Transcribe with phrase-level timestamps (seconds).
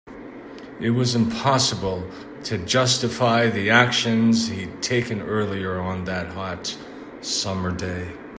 [0.79, 2.09] It was impossible
[2.45, 6.75] to justify the actions he'd taken earlier on that hot,
[7.21, 8.11] summer day.